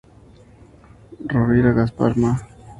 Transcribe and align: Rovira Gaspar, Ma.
Rovira 1.29 1.73
Gaspar, 1.75 2.15
Ma. 2.21 2.31